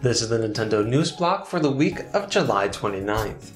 This 0.00 0.22
is 0.22 0.28
the 0.28 0.38
Nintendo 0.38 0.86
News 0.86 1.10
Block 1.10 1.44
for 1.44 1.58
the 1.58 1.72
week 1.72 2.04
of 2.14 2.30
July 2.30 2.68
29th. 2.68 3.50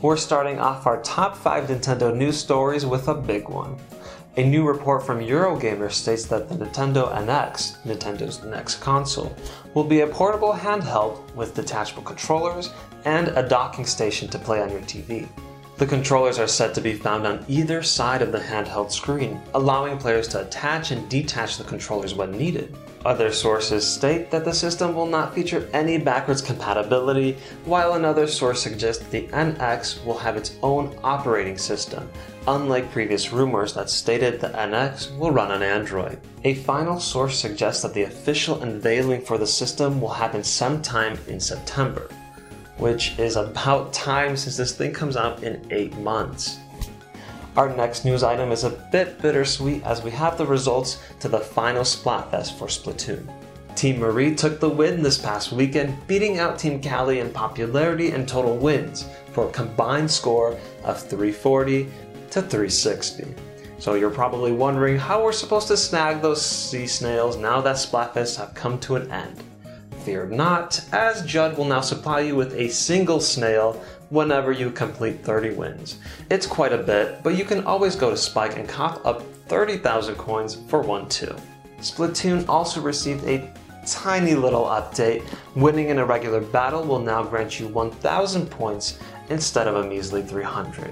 We're 0.00 0.16
starting 0.16 0.60
off 0.60 0.86
our 0.86 1.02
top 1.02 1.36
5 1.36 1.64
Nintendo 1.64 2.16
news 2.16 2.38
stories 2.38 2.86
with 2.86 3.08
a 3.08 3.14
big 3.14 3.48
one. 3.48 3.76
A 4.36 4.44
new 4.44 4.64
report 4.64 5.04
from 5.04 5.18
Eurogamer 5.18 5.90
states 5.90 6.24
that 6.26 6.48
the 6.48 6.54
Nintendo 6.54 7.12
NX, 7.12 7.78
Nintendo's 7.84 8.44
next 8.44 8.76
console, 8.76 9.34
will 9.74 9.82
be 9.82 10.02
a 10.02 10.06
portable 10.06 10.52
handheld 10.52 11.34
with 11.34 11.56
detachable 11.56 12.04
controllers 12.04 12.70
and 13.04 13.28
a 13.36 13.48
docking 13.48 13.84
station 13.84 14.28
to 14.28 14.38
play 14.38 14.62
on 14.62 14.70
your 14.70 14.82
TV. 14.82 15.26
The 15.78 15.86
controllers 15.86 16.40
are 16.40 16.48
said 16.48 16.74
to 16.74 16.80
be 16.80 16.94
found 16.94 17.24
on 17.24 17.44
either 17.46 17.84
side 17.84 18.20
of 18.20 18.32
the 18.32 18.40
handheld 18.40 18.90
screen, 18.90 19.40
allowing 19.54 19.96
players 19.96 20.26
to 20.28 20.40
attach 20.40 20.90
and 20.90 21.08
detach 21.08 21.56
the 21.56 21.62
controllers 21.62 22.16
when 22.16 22.32
needed. 22.32 22.76
Other 23.04 23.30
sources 23.30 23.86
state 23.86 24.28
that 24.32 24.44
the 24.44 24.52
system 24.52 24.92
will 24.92 25.06
not 25.06 25.36
feature 25.36 25.68
any 25.72 25.96
backwards 25.96 26.42
compatibility, 26.42 27.36
while 27.64 27.92
another 27.92 28.26
source 28.26 28.60
suggests 28.60 29.06
the 29.06 29.28
NX 29.28 30.04
will 30.04 30.18
have 30.18 30.36
its 30.36 30.56
own 30.64 30.98
operating 31.04 31.56
system, 31.56 32.10
unlike 32.48 32.90
previous 32.90 33.32
rumors 33.32 33.72
that 33.74 33.88
stated 33.88 34.40
the 34.40 34.48
NX 34.48 35.16
will 35.16 35.30
run 35.30 35.52
on 35.52 35.62
Android. 35.62 36.18
A 36.42 36.54
final 36.54 36.98
source 36.98 37.38
suggests 37.38 37.82
that 37.82 37.94
the 37.94 38.02
official 38.02 38.64
unveiling 38.64 39.20
for 39.20 39.38
the 39.38 39.46
system 39.46 40.00
will 40.00 40.08
happen 40.08 40.42
sometime 40.42 41.16
in 41.28 41.38
September 41.38 42.08
which 42.78 43.18
is 43.18 43.36
about 43.36 43.92
time 43.92 44.36
since 44.36 44.56
this 44.56 44.74
thing 44.74 44.92
comes 44.92 45.16
out 45.16 45.42
in 45.42 45.66
8 45.70 45.96
months. 45.98 46.58
Our 47.56 47.68
next 47.74 48.04
news 48.04 48.22
item 48.22 48.52
is 48.52 48.64
a 48.64 48.70
bit 48.92 49.20
bittersweet 49.20 49.84
as 49.84 50.02
we 50.02 50.12
have 50.12 50.38
the 50.38 50.46
results 50.46 51.02
to 51.20 51.28
the 51.28 51.40
final 51.40 51.82
Splatfest 51.82 52.56
for 52.56 52.68
Splatoon. 52.68 53.28
Team 53.74 53.98
Marie 53.98 54.34
took 54.34 54.60
the 54.60 54.68
win 54.68 55.02
this 55.02 55.18
past 55.18 55.52
weekend, 55.52 55.96
beating 56.06 56.38
out 56.38 56.58
Team 56.58 56.80
Cali 56.80 57.20
in 57.20 57.30
popularity 57.30 58.10
and 58.10 58.28
total 58.28 58.56
wins 58.56 59.06
for 59.32 59.48
a 59.48 59.52
combined 59.52 60.10
score 60.10 60.58
of 60.84 61.00
340 61.00 61.84
to 62.30 62.42
360. 62.42 63.34
So 63.78 63.94
you're 63.94 64.10
probably 64.10 64.50
wondering 64.50 64.98
how 64.98 65.22
we're 65.22 65.32
supposed 65.32 65.68
to 65.68 65.76
snag 65.76 66.20
those 66.20 66.44
sea 66.44 66.86
snails 66.86 67.36
now 67.36 67.60
that 67.60 67.76
Splatfests 67.76 68.36
have 68.36 68.54
come 68.54 68.80
to 68.80 68.96
an 68.96 69.10
end. 69.12 69.42
Fear 70.08 70.28
not, 70.28 70.82
as 70.90 71.22
Judd 71.26 71.58
will 71.58 71.66
now 71.66 71.82
supply 71.82 72.20
you 72.20 72.34
with 72.34 72.54
a 72.54 72.68
single 72.68 73.20
snail 73.20 73.74
whenever 74.08 74.52
you 74.52 74.70
complete 74.70 75.22
30 75.22 75.50
wins. 75.50 75.98
It's 76.30 76.46
quite 76.46 76.72
a 76.72 76.78
bit, 76.78 77.22
but 77.22 77.36
you 77.36 77.44
can 77.44 77.62
always 77.66 77.94
go 77.94 78.08
to 78.08 78.16
Spike 78.16 78.56
and 78.56 78.66
cop 78.66 79.04
up 79.04 79.20
30,000 79.48 80.14
coins 80.14 80.54
for 80.66 80.80
one 80.80 81.10
too. 81.10 81.36
Splatoon 81.80 82.48
also 82.48 82.80
received 82.80 83.22
a 83.26 83.52
tiny 83.86 84.34
little 84.34 84.64
update. 84.64 85.26
Winning 85.54 85.90
in 85.90 85.98
a 85.98 86.06
regular 86.06 86.40
battle 86.40 86.84
will 86.84 87.00
now 87.00 87.22
grant 87.22 87.60
you 87.60 87.68
1,000 87.68 88.50
points 88.50 88.98
instead 89.28 89.68
of 89.68 89.76
a 89.76 89.86
measly 89.86 90.22
300. 90.22 90.90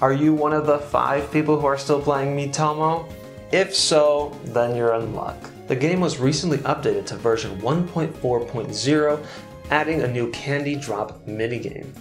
Are 0.00 0.14
you 0.14 0.32
one 0.32 0.54
of 0.54 0.66
the 0.66 0.78
five 0.78 1.30
people 1.30 1.60
who 1.60 1.66
are 1.66 1.76
still 1.76 2.00
playing 2.00 2.34
Miitomo? 2.34 3.06
If 3.52 3.74
so, 3.74 4.34
then 4.44 4.74
you're 4.74 4.94
in 4.94 5.14
luck. 5.14 5.36
The 5.66 5.74
game 5.76 6.00
was 6.00 6.18
recently 6.18 6.58
updated 6.58 7.06
to 7.06 7.16
version 7.16 7.60
1.4.0, 7.60 9.26
adding 9.70 10.02
a 10.02 10.06
new 10.06 10.30
candy 10.30 10.76
drop 10.76 11.26
minigame. 11.26 11.92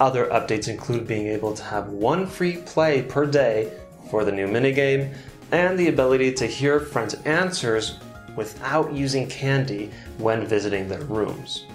Other 0.00 0.26
updates 0.26 0.66
include 0.66 1.06
being 1.06 1.28
able 1.28 1.54
to 1.54 1.62
have 1.62 1.90
one 1.90 2.26
free 2.26 2.56
play 2.56 3.02
per 3.02 3.24
day 3.24 3.72
for 4.10 4.24
the 4.24 4.32
new 4.32 4.48
minigame, 4.48 5.14
and 5.52 5.78
the 5.78 5.88
ability 5.88 6.32
to 6.34 6.46
hear 6.46 6.80
friends' 6.80 7.14
answers 7.24 7.98
without 8.34 8.92
using 8.92 9.28
candy 9.28 9.90
when 10.18 10.44
visiting 10.44 10.88
their 10.88 11.02
rooms. 11.02 11.66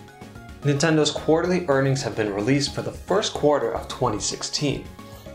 Nintendo's 0.64 1.12
quarterly 1.12 1.66
earnings 1.68 2.02
have 2.04 2.16
been 2.16 2.34
released 2.34 2.76
for 2.76 2.82
the 2.82 2.92
first 2.92 3.34
quarter 3.34 3.74
of 3.74 3.88
2016. 3.88 4.86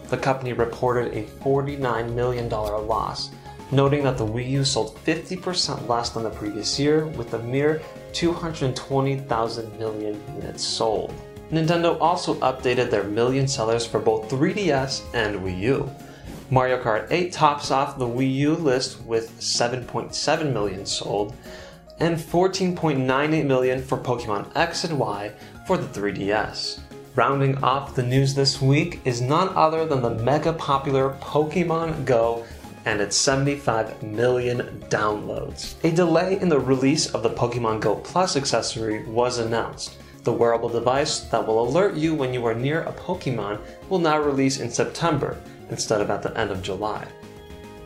The 0.08 0.16
company 0.16 0.52
reported 0.52 1.14
a 1.14 1.24
$49 1.42 2.14
million 2.14 2.48
loss, 2.48 3.30
noting 3.70 4.02
that 4.04 4.16
the 4.16 4.26
Wii 4.26 4.48
U 4.50 4.64
sold 4.64 4.96
50% 5.04 5.88
less 5.88 6.10
than 6.10 6.22
the 6.22 6.30
previous 6.30 6.78
year 6.78 7.06
with 7.06 7.34
a 7.34 7.38
mere 7.38 7.82
220,000 8.12 9.78
million 9.78 10.22
units 10.34 10.64
sold. 10.64 11.14
Nintendo 11.50 11.98
also 12.00 12.34
updated 12.40 12.90
their 12.90 13.04
million 13.04 13.48
sellers 13.48 13.86
for 13.86 13.98
both 13.98 14.30
3DS 14.30 15.02
and 15.14 15.40
Wii 15.40 15.60
U. 15.60 15.90
Mario 16.50 16.82
Kart 16.82 17.06
8 17.10 17.32
tops 17.32 17.70
off 17.70 17.98
the 17.98 18.06
Wii 18.06 18.34
U 18.36 18.54
list 18.54 19.02
with 19.02 19.38
7.7 19.38 20.52
million 20.52 20.86
sold, 20.86 21.34
and 22.00 22.16
14.98 22.16 23.44
million 23.44 23.82
for 23.82 23.98
Pokemon 23.98 24.50
X 24.56 24.84
and 24.84 24.98
Y 24.98 25.32
for 25.66 25.76
the 25.76 26.00
3DS. 26.00 26.80
Rounding 27.14 27.62
off 27.64 27.94
the 27.94 28.02
news 28.02 28.34
this 28.34 28.62
week 28.62 29.00
is 29.04 29.20
none 29.20 29.48
other 29.56 29.84
than 29.84 30.00
the 30.00 30.10
mega 30.22 30.52
popular 30.52 31.16
Pokemon 31.20 32.04
Go 32.04 32.46
and 32.88 33.02
its 33.02 33.18
75 33.18 34.02
million 34.02 34.82
downloads. 34.88 35.74
A 35.84 35.94
delay 35.94 36.40
in 36.40 36.48
the 36.48 36.58
release 36.58 37.14
of 37.14 37.22
the 37.22 37.28
Pokemon 37.28 37.80
Go 37.80 37.96
Plus 37.96 38.34
accessory 38.34 39.04
was 39.04 39.36
announced. 39.36 39.98
The 40.24 40.32
wearable 40.32 40.70
device 40.70 41.20
that 41.20 41.46
will 41.46 41.68
alert 41.68 41.96
you 41.96 42.14
when 42.14 42.32
you 42.32 42.46
are 42.46 42.54
near 42.54 42.84
a 42.84 42.92
Pokemon 42.94 43.60
will 43.90 43.98
now 43.98 44.18
release 44.18 44.60
in 44.60 44.70
September 44.70 45.38
instead 45.68 46.00
of 46.00 46.08
at 46.08 46.22
the 46.22 46.34
end 46.34 46.50
of 46.50 46.62
July. 46.62 47.06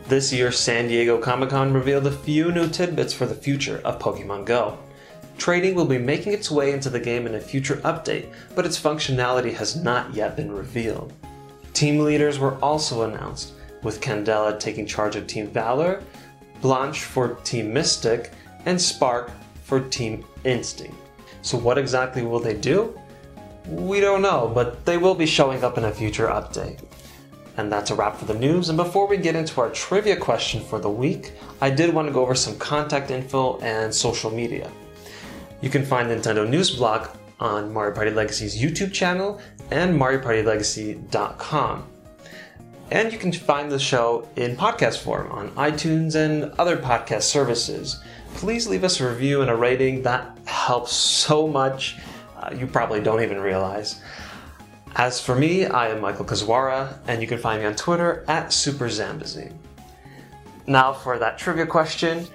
This 0.07 0.33
year's 0.33 0.57
San 0.57 0.87
Diego 0.87 1.19
Comic 1.19 1.51
Con 1.51 1.73
revealed 1.73 2.07
a 2.07 2.13
few 2.13 2.53
new 2.53 2.69
tidbits 2.69 3.13
for 3.13 3.27
the 3.27 3.35
future 3.35 3.81
of 3.85 3.99
Pokemon 3.99 4.45
Go. 4.45 4.79
Trading 5.37 5.75
will 5.75 5.85
be 5.85 5.99
making 5.99 6.33
its 6.33 6.49
way 6.49 6.73
into 6.73 6.91
the 6.91 7.01
game 7.01 7.27
in 7.27 7.35
a 7.35 7.41
future 7.41 7.79
update, 7.79 8.33
but 8.55 8.67
its 8.67 8.81
functionality 8.81 9.53
has 9.53 9.75
not 9.75 10.15
yet 10.15 10.37
been 10.37 10.53
revealed. 10.53 11.13
Team 11.75 11.99
leaders 11.99 12.39
were 12.39 12.55
also 12.63 13.03
announced, 13.03 13.55
with 13.83 14.01
Candela 14.01 14.59
taking 14.59 14.87
charge 14.87 15.17
of 15.17 15.27
Team 15.27 15.49
Valor, 15.49 16.03
Blanche 16.61 17.03
for 17.05 17.35
Team 17.45 17.73
Mystic, 17.73 18.33
and 18.67 18.81
Spark 18.81 19.31
for 19.65 19.81
Team 19.81 20.25
Instinct. 20.45 20.95
So, 21.43 21.59
what 21.59 21.79
exactly 21.79 22.23
will 22.23 22.41
they 22.41 22.55
do? 22.55 22.99
We 23.67 24.01
don't 24.01 24.23
know, 24.23 24.51
but 24.55 24.85
they 24.85 24.97
will 24.97 25.15
be 25.15 25.27
showing 25.27 25.65
up 25.65 25.79
in 25.79 25.85
a 25.85 25.93
future 25.93 26.29
update. 26.29 26.81
And 27.57 27.71
that's 27.71 27.91
a 27.91 27.95
wrap 27.95 28.17
for 28.17 28.25
the 28.25 28.35
news. 28.35 28.71
And 28.71 28.77
before 28.77 29.07
we 29.07 29.17
get 29.19 29.37
into 29.37 29.61
our 29.61 29.71
trivia 29.71 30.17
question 30.17 30.63
for 30.63 30.79
the 30.79 30.89
week, 30.89 31.33
I 31.61 31.69
did 31.71 31.93
want 31.93 32.09
to 32.09 32.15
go 32.15 32.23
over 32.23 32.35
some 32.35 32.57
contact 32.59 33.11
info 33.11 33.59
and 33.59 33.95
social 33.95 34.31
media. 34.31 34.71
You 35.61 35.69
can 35.69 35.85
find 35.85 36.09
Nintendo 36.09 36.49
News 36.49 36.71
Block 36.71 37.17
on 37.41 37.73
Mario 37.73 37.95
Party 37.95 38.11
Legacy's 38.11 38.61
YouTube 38.61 38.93
channel 38.93 39.41
and 39.71 39.99
MarioPartyLegacy.com. 40.01 41.92
And 42.93 43.11
you 43.11 43.19
can 43.19 43.33
find 43.33 43.73
the 43.73 43.79
show 43.79 44.29
in 44.37 44.55
podcast 44.55 44.99
form 44.99 45.33
on 45.33 45.49
iTunes 45.53 46.15
and 46.15 46.53
other 46.61 46.77
podcast 46.77 47.23
services. 47.23 48.03
Please 48.35 48.69
leave 48.69 48.85
us 48.85 49.01
a 49.01 49.09
review 49.09 49.41
and 49.41 49.51
a 49.51 49.57
rating, 49.57 50.03
that 50.03 50.37
helps 50.45 50.93
so 50.93 51.49
much. 51.49 51.97
Uh, 52.37 52.55
you 52.55 52.67
probably 52.67 53.01
don't 53.01 53.23
even 53.23 53.41
realize. 53.41 54.03
As 54.97 55.19
for 55.19 55.35
me, 55.35 55.65
I 55.65 55.89
am 55.89 56.03
Michael 56.03 56.27
Kazwara, 56.27 56.99
and 57.07 57.23
you 57.23 57.27
can 57.27 57.39
find 57.39 57.63
me 57.63 57.67
on 57.67 57.77
Twitter 57.77 58.27
at 58.29 58.49
SuperZambazine. 58.49 59.55
Now 60.67 60.93
for 60.93 61.19
that 61.19 61.39
trivia 61.39 61.65
question. 61.65 62.27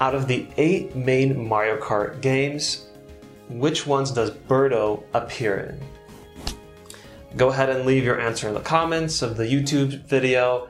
Out 0.00 0.14
of 0.14 0.28
the 0.28 0.46
eight 0.58 0.94
main 0.94 1.48
Mario 1.48 1.76
Kart 1.80 2.20
games, 2.20 2.86
which 3.48 3.84
ones 3.84 4.12
does 4.12 4.30
Birdo 4.30 5.02
appear 5.12 5.56
in? 5.56 5.91
Go 7.36 7.48
ahead 7.48 7.70
and 7.70 7.86
leave 7.86 8.04
your 8.04 8.20
answer 8.20 8.48
in 8.48 8.54
the 8.54 8.60
comments 8.60 9.22
of 9.22 9.36
the 9.36 9.44
YouTube 9.44 10.04
video. 10.04 10.68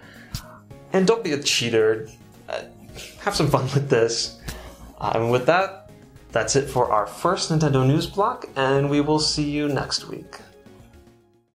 And 0.93 1.06
don't 1.06 1.25
be 1.25 1.33
a 1.33 1.43
cheater. 1.43 2.09
Uh, 2.49 2.62
have 3.21 3.34
some 3.34 3.48
fun 3.48 3.65
with 3.75 3.89
this. 3.89 4.41
And 5.01 5.31
with 5.31 5.47
that, 5.47 5.91
that's 6.31 6.57
it 6.57 6.69
for 6.69 6.91
our 6.91 7.07
first 7.07 7.51
Nintendo 7.51 7.86
News 7.86 8.07
Block, 8.07 8.48
and 8.57 8.89
we 8.89 9.01
will 9.01 9.19
see 9.19 9.51
you 9.51 9.69
next 9.69 10.09
week. 10.09 10.39